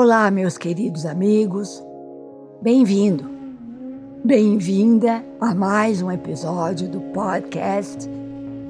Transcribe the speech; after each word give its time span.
Olá, 0.00 0.30
meus 0.30 0.56
queridos 0.56 1.04
amigos. 1.04 1.82
Bem-vindo, 2.62 3.28
bem-vinda 4.24 5.24
a 5.40 5.52
mais 5.52 6.00
um 6.00 6.12
episódio 6.12 6.88
do 6.88 7.00
podcast 7.12 8.08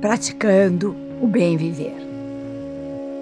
Praticando 0.00 0.96
o 1.20 1.26
Bem 1.26 1.58
Viver. 1.58 1.98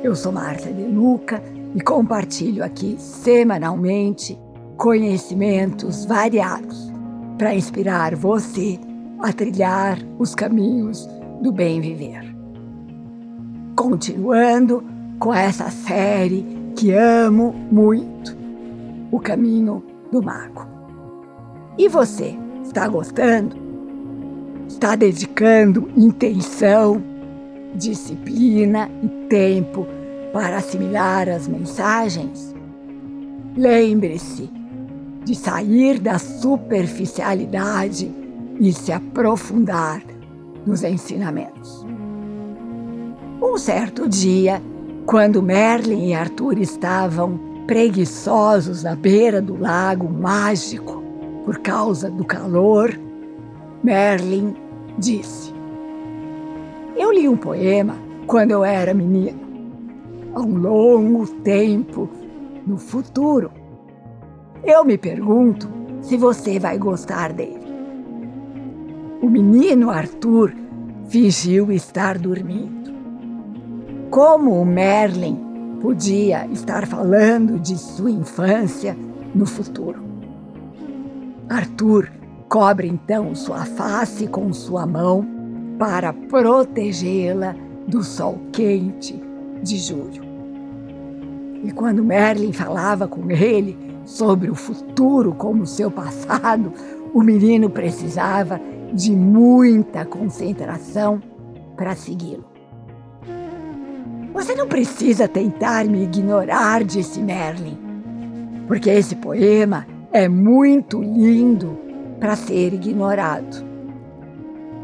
Eu 0.04 0.14
sou 0.14 0.30
Marta 0.30 0.72
De 0.72 0.84
Luca 0.84 1.42
e 1.74 1.80
compartilho 1.80 2.62
aqui 2.62 2.94
semanalmente 2.96 4.38
conhecimentos 4.76 6.04
variados 6.04 6.88
para 7.36 7.56
inspirar 7.56 8.14
você 8.14 8.78
a 9.18 9.32
trilhar 9.32 9.98
os 10.16 10.32
caminhos 10.32 11.08
do 11.42 11.50
bem 11.50 11.80
viver. 11.80 12.22
Continuando 13.74 14.84
com 15.18 15.34
essa 15.34 15.70
série 15.70 16.55
que 16.76 16.92
amo 16.92 17.52
muito, 17.72 18.36
O 19.10 19.18
Caminho 19.18 19.82
do 20.12 20.22
Mago. 20.22 20.66
E 21.78 21.88
você, 21.88 22.36
está 22.62 22.86
gostando? 22.86 23.56
Está 24.68 24.94
dedicando 24.94 25.88
intenção, 25.96 27.02
disciplina 27.74 28.90
e 29.02 29.08
tempo 29.28 29.86
para 30.34 30.58
assimilar 30.58 31.30
as 31.30 31.48
mensagens? 31.48 32.54
Lembre-se 33.56 34.50
de 35.24 35.34
sair 35.34 35.98
da 35.98 36.18
superficialidade 36.18 38.12
e 38.60 38.70
se 38.72 38.92
aprofundar 38.92 40.02
nos 40.66 40.84
ensinamentos. 40.84 41.86
Um 43.40 43.56
certo 43.56 44.06
dia, 44.08 44.62
quando 45.06 45.40
Merlin 45.40 46.08
e 46.08 46.14
Arthur 46.14 46.58
estavam 46.58 47.38
preguiçosos 47.66 48.82
na 48.82 48.96
beira 48.96 49.40
do 49.40 49.56
lago 49.56 50.12
mágico 50.12 51.02
por 51.44 51.58
causa 51.60 52.10
do 52.10 52.24
calor, 52.24 52.98
Merlin 53.84 54.54
disse: 54.98 55.54
Eu 56.96 57.12
li 57.12 57.28
um 57.28 57.36
poema 57.36 57.96
quando 58.26 58.50
eu 58.50 58.64
era 58.64 58.92
menino, 58.92 59.38
há 60.34 60.40
um 60.40 60.58
longo 60.58 61.26
tempo 61.42 62.10
no 62.66 62.76
futuro. 62.76 63.52
Eu 64.64 64.84
me 64.84 64.98
pergunto 64.98 65.68
se 66.00 66.16
você 66.16 66.58
vai 66.58 66.76
gostar 66.78 67.32
dele. 67.32 67.64
O 69.22 69.30
menino 69.30 69.88
Arthur 69.88 70.52
fingiu 71.08 71.70
estar 71.70 72.18
dormindo. 72.18 72.75
Como 74.10 74.60
o 74.60 74.64
Merlin 74.64 75.36
podia 75.80 76.46
estar 76.46 76.86
falando 76.86 77.58
de 77.58 77.76
sua 77.76 78.10
infância 78.10 78.96
no 79.34 79.44
futuro? 79.44 80.00
Arthur 81.48 82.10
cobre 82.48 82.88
então 82.88 83.34
sua 83.34 83.64
face 83.64 84.26
com 84.28 84.52
sua 84.52 84.86
mão 84.86 85.26
para 85.78 86.12
protegê-la 86.12 87.54
do 87.86 88.02
sol 88.02 88.38
quente 88.52 89.20
de 89.62 89.76
julho. 89.76 90.22
E 91.64 91.72
quando 91.72 92.04
Merlin 92.04 92.52
falava 92.52 93.08
com 93.08 93.28
ele 93.30 93.76
sobre 94.04 94.48
o 94.48 94.54
futuro 94.54 95.34
como 95.34 95.66
seu 95.66 95.90
passado, 95.90 96.72
o 97.12 97.22
menino 97.22 97.68
precisava 97.68 98.60
de 98.92 99.10
muita 99.10 100.04
concentração 100.04 101.20
para 101.76 101.96
segui-lo. 101.96 102.55
Você 104.36 104.54
não 104.54 104.68
precisa 104.68 105.26
tentar 105.26 105.86
me 105.86 106.02
ignorar, 106.02 106.84
disse 106.84 107.22
Merlin, 107.22 107.78
porque 108.68 108.90
esse 108.90 109.16
poema 109.16 109.86
é 110.12 110.28
muito 110.28 111.00
lindo 111.00 111.78
para 112.20 112.36
ser 112.36 112.74
ignorado. 112.74 113.64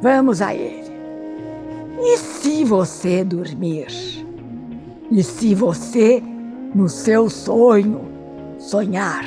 Vamos 0.00 0.40
a 0.40 0.54
ele. 0.54 0.90
E 2.00 2.16
se 2.16 2.64
você 2.64 3.22
dormir? 3.22 3.88
E 5.10 5.22
se 5.22 5.54
você, 5.54 6.22
no 6.74 6.88
seu 6.88 7.28
sonho, 7.28 8.00
sonhar? 8.58 9.26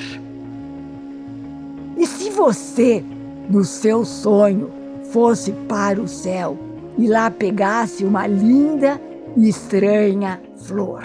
E 1.96 2.08
se 2.08 2.32
você, 2.32 3.06
no 3.48 3.64
seu 3.64 4.04
sonho, 4.04 4.72
fosse 5.12 5.52
para 5.68 6.02
o 6.02 6.08
céu 6.08 6.58
e 6.98 7.06
lá 7.06 7.30
pegasse 7.30 8.04
uma 8.04 8.26
linda 8.26 9.00
estranha 9.38 10.42
flor. 10.56 11.04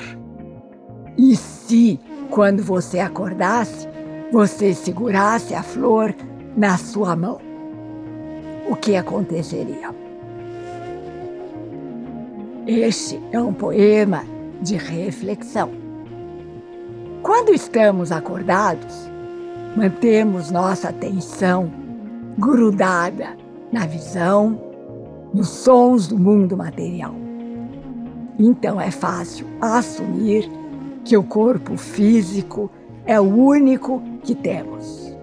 E 1.19 1.37
se, 1.37 1.99
quando 2.31 2.63
você 2.63 3.01
acordasse, 3.01 3.89
você 4.33 4.73
segurasse 4.73 5.55
a 5.55 5.63
flor 5.63 6.15
na 6.57 6.77
sua 6.79 7.17
mão? 7.17 7.39
O 8.69 8.77
que 8.77 8.97
aconteceria? 8.97 9.91
Este 12.67 13.21
é 13.33 13.41
um 13.41 13.53
poema 13.53 14.23
de 14.63 14.77
reflexão. 14.77 15.71
Quando 17.23 17.53
estamos 17.53 18.13
acordados, 18.13 19.11
mantemos 19.77 20.51
nossa 20.51 20.89
atenção 20.89 21.71
grudada 22.39 23.37
na 23.73 23.87
visão, 23.87 24.61
nos 25.35 25.49
sons 25.49 26.07
do 26.07 26.19
mundo 26.19 26.57
material. 26.57 27.30
Então 28.43 28.81
é 28.81 28.91
fácil 28.91 29.47
assumir 29.61 30.51
que 31.05 31.15
o 31.15 31.23
corpo 31.23 31.77
físico 31.77 32.71
é 33.05 33.21
o 33.21 33.25
único 33.25 34.03
que 34.25 34.35
temos. 34.35 35.15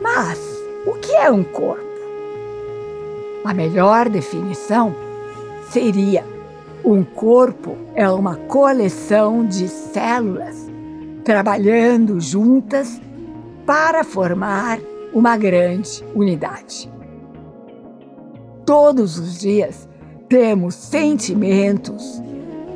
Mas 0.00 0.38
o 0.86 0.92
que 1.00 1.10
é 1.16 1.28
um 1.28 1.42
corpo? 1.42 1.82
A 3.44 3.52
melhor 3.52 4.08
definição 4.08 4.94
seria: 5.70 6.24
um 6.84 7.02
corpo 7.02 7.76
é 7.96 8.08
uma 8.08 8.36
coleção 8.36 9.44
de 9.44 9.66
células 9.66 10.70
trabalhando 11.24 12.20
juntas 12.20 13.00
para 13.66 14.04
formar 14.04 14.78
uma 15.12 15.36
grande 15.36 16.04
unidade. 16.14 16.88
Todos 18.64 19.18
os 19.18 19.40
dias 19.40 19.88
temos 20.32 20.74
sentimentos 20.76 22.22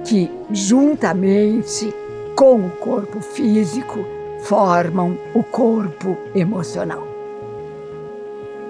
que, 0.05 0.31
juntamente 0.51 1.91
com 2.35 2.67
o 2.67 2.71
corpo 2.73 3.19
físico, 3.23 4.05
formam 4.41 5.17
o 5.35 5.43
corpo 5.43 6.19
emocional. 6.35 7.03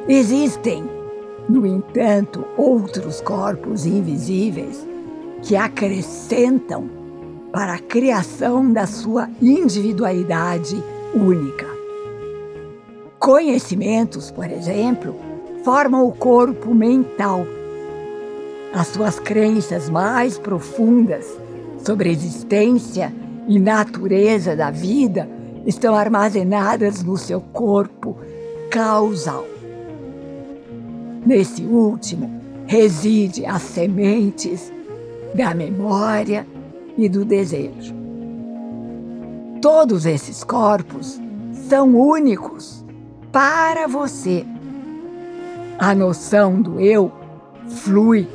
Existem, 0.07 0.89
no 1.49 1.67
entanto, 1.67 2.45
outros 2.57 3.21
corpos 3.21 3.85
invisíveis 3.87 4.87
que 5.43 5.57
acrescentam 5.57 6.89
para 7.51 7.75
a 7.75 7.81
criação 7.81 8.73
da 8.73 8.87
sua 8.87 9.29
individualidade 9.43 10.81
única. 11.13 11.67
Conhecimentos, 13.19 14.31
por 14.31 14.49
exemplo, 14.49 15.17
formam 15.65 16.07
o 16.07 16.13
corpo 16.13 16.73
mental 16.73 17.45
as 18.73 18.89
suas 18.89 19.19
crenças 19.19 19.89
mais 19.89 20.39
profundas 20.39 21.27
sobre 21.85 22.09
a 22.09 22.13
existência 22.13 23.13
e 23.49 23.59
natureza 23.59 24.57
da 24.57 24.71
vida 24.71 25.29
estão 25.65 25.95
armazenadas 25.95 27.03
no 27.03 27.17
seu 27.17 27.41
corpo 27.41 28.17
causal. 28.71 29.45
Nesse 31.25 31.63
último 31.63 32.41
reside 32.67 33.47
as 33.47 33.63
sementes 33.63 34.73
da 35.35 35.55
memória 35.55 36.47
e 36.97 37.09
do 37.09 37.25
desejo. 37.25 37.95
Todos 39.61 40.07
esses 40.07 40.45
corpos 40.45 41.21
são 41.69 41.95
únicos 41.97 42.85
para 43.33 43.87
você. 43.87 44.45
A 45.79 45.95
noção 45.95 46.61
do 46.61 46.81
eu 46.81 47.13
flui 47.69 48.29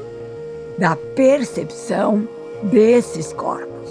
da 0.82 0.96
percepção 0.96 2.28
desses 2.64 3.32
corpos. 3.34 3.88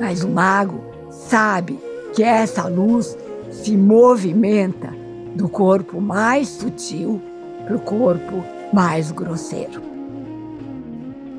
Mas 0.00 0.24
o 0.24 0.28
mago 0.30 0.82
sabe 1.10 1.78
que 2.14 2.22
essa 2.22 2.66
luz 2.66 3.18
se 3.50 3.76
movimenta 3.76 4.88
do 5.34 5.46
corpo 5.46 6.00
mais 6.00 6.48
sutil 6.48 7.20
para 7.66 7.76
o 7.76 7.80
corpo 7.80 8.42
mais 8.72 9.12
grosseiro. 9.12 9.82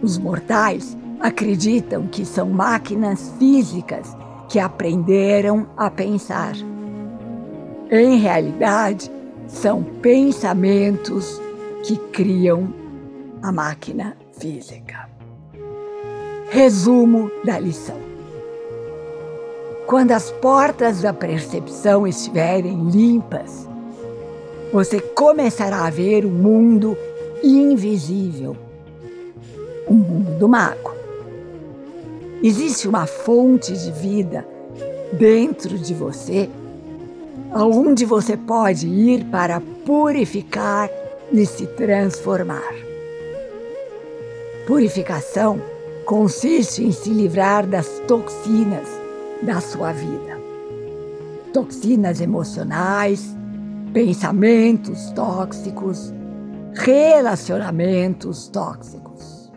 Os 0.04 0.16
mortais 0.16 0.96
acreditam 1.20 2.06
que 2.06 2.24
são 2.24 2.48
máquinas 2.48 3.34
físicas 3.40 4.16
que 4.48 4.60
aprenderam 4.60 5.66
a 5.76 5.90
pensar. 5.90 6.54
Em 7.90 8.20
realidade, 8.20 9.12
são 9.48 9.82
pensamentos 9.82 11.42
que 11.82 11.98
criam 11.98 12.81
a 13.42 13.52
máquina 13.52 14.16
física. 14.34 15.10
Resumo 16.50 17.32
da 17.44 17.60
lição. 17.60 18.00
quando 19.88 20.12
as 20.12 20.32
portas 20.32 21.02
da 21.02 21.12
percepção 21.12 22.08
estiverem 22.08 22.90
limpas, 22.90 23.68
você 24.72 25.02
começará 25.02 25.86
a 25.86 25.90
ver 25.90 26.26
o 26.26 26.30
mundo 26.30 26.98
invisível 27.44 28.56
o 29.92 29.94
mundo 29.94 30.38
do 30.38 30.48
mago. 30.48 30.94
Existe 32.42 32.88
uma 32.88 33.06
fonte 33.06 33.74
de 33.74 33.92
vida 33.92 34.48
dentro 35.14 35.78
de 35.78 35.94
você, 35.94 36.50
aonde 37.52 38.06
você 38.06 38.38
pode 38.38 38.88
ir 38.88 39.26
para 39.26 39.62
purificar 39.86 40.90
e 41.32 41.46
se 41.46 41.68
transformar. 41.68 42.91
Purificação 44.66 45.60
consiste 46.06 46.84
em 46.84 46.92
se 46.92 47.10
livrar 47.10 47.66
das 47.66 48.00
toxinas 48.08 48.88
da 49.42 49.60
sua 49.60 49.92
vida. 49.92 50.40
Toxinas 51.52 52.22
emocionais, 52.22 53.36
pensamentos 53.92 55.12
tóxicos, 55.12 56.14
relacionamentos 56.74 58.48
tóxicos. 58.50 59.52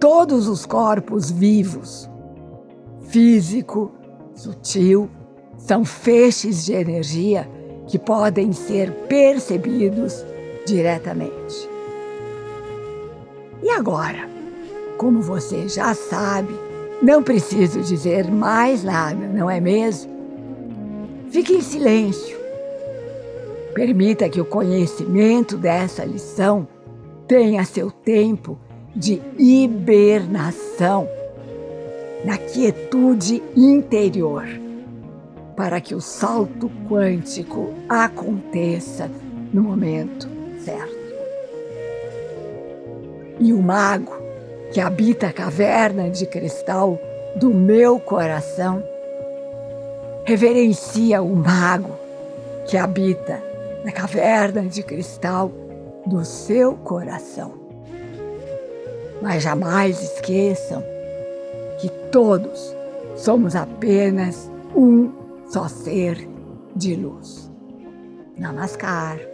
Todos 0.00 0.48
os 0.48 0.64
corpos 0.64 1.30
vivos, 1.30 2.10
físico, 3.08 3.92
sutil, 4.34 5.10
são 5.58 5.84
feixes 5.84 6.64
de 6.64 6.72
energia 6.72 7.48
que 7.86 7.98
podem 7.98 8.52
ser 8.52 8.90
percebidos 9.06 10.24
diretamente. 10.66 11.73
E 13.62 13.70
agora, 13.70 14.28
como 14.96 15.20
você 15.20 15.68
já 15.68 15.94
sabe, 15.94 16.54
não 17.02 17.22
preciso 17.22 17.80
dizer 17.80 18.30
mais 18.30 18.82
nada, 18.84 19.26
não 19.26 19.50
é 19.50 19.60
mesmo? 19.60 20.12
Fique 21.30 21.54
em 21.54 21.60
silêncio. 21.60 22.36
Permita 23.74 24.28
que 24.28 24.40
o 24.40 24.44
conhecimento 24.44 25.56
dessa 25.56 26.04
lição 26.04 26.66
tenha 27.26 27.64
seu 27.64 27.90
tempo 27.90 28.58
de 28.94 29.20
hibernação 29.36 31.08
na 32.24 32.38
quietude 32.38 33.42
interior 33.56 34.46
para 35.56 35.80
que 35.80 35.94
o 35.94 36.00
salto 36.00 36.70
quântico 36.88 37.72
aconteça 37.88 39.10
no 39.52 39.62
momento 39.62 40.28
certo. 40.64 41.03
E 43.38 43.52
o 43.52 43.62
mago 43.62 44.12
que 44.72 44.80
habita 44.80 45.28
a 45.28 45.32
caverna 45.32 46.10
de 46.10 46.26
cristal 46.26 46.98
do 47.36 47.52
meu 47.52 47.98
coração 47.98 48.82
reverencia 50.24 51.22
o 51.22 51.36
mago 51.36 51.96
que 52.66 52.76
habita 52.76 53.42
na 53.84 53.92
caverna 53.92 54.62
de 54.62 54.82
cristal 54.82 55.52
do 56.06 56.24
seu 56.24 56.74
coração. 56.74 57.52
Mas 59.20 59.42
jamais 59.42 60.02
esqueçam 60.02 60.82
que 61.78 61.88
todos 62.10 62.74
somos 63.16 63.54
apenas 63.54 64.50
um 64.74 65.12
só 65.46 65.68
ser 65.68 66.28
de 66.74 66.94
luz. 66.94 67.50
Namaskar. 68.36 69.33